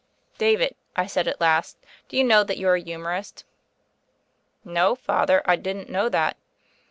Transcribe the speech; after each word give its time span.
"David," 0.39 0.73
I 0.95 1.05
said 1.05 1.27
at 1.27 1.39
last, 1.39 1.77
"do 2.09 2.17
you 2.17 2.23
know 2.23 2.43
that 2.43 2.57
you're 2.57 2.73
a 2.73 2.81
humorist?" 2.81 3.45
"No, 4.65 4.95
Father: 4.95 5.43
I 5.45 5.55
didn't 5.57 5.91
know 5.91 6.09
that." 6.09 6.37